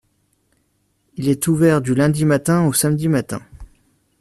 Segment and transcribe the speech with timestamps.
[1.17, 3.39] Il est ouvert du lundi matin au samedi matin.